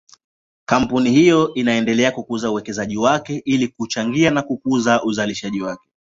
Kampuni 0.65 1.11
hiyo 1.11 1.53
inaendelea 1.53 2.11
kukuza 2.11 2.51
uwekezaji 2.51 2.97
wake 2.97 3.41
ili 3.45 3.67
kuchangia 3.67 4.41
kukuza 4.41 5.03
uzalishaji 5.03 5.61
wake. 5.61 5.89